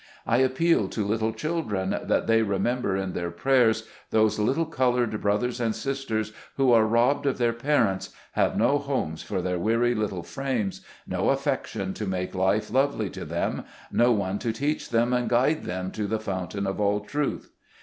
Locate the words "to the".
15.91-16.19